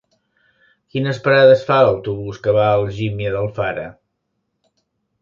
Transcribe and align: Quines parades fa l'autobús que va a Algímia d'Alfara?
Quines 0.95 1.19
parades 1.27 1.61
fa 1.69 1.77
l'autobús 1.89 2.41
que 2.47 2.57
va 2.59 2.65
a 2.71 2.75
Algímia 2.81 3.37
d'Alfara? 3.39 3.89